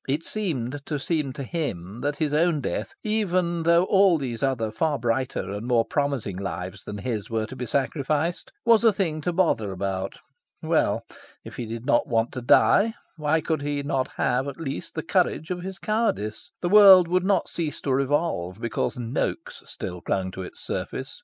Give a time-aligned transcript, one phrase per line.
[0.07, 4.71] It seemed to seem to him that his own death, even though all those other
[4.71, 9.21] far brighter and more promising lives than his were to be sacrificed, was a thing
[9.21, 10.17] to bother about.
[10.63, 11.03] Well,
[11.43, 15.03] if he did not want to die, why could he not have, at least, the
[15.03, 16.49] courage of his cowardice?
[16.63, 21.19] The world would not cease to revolve because Noaks still clung to its surface.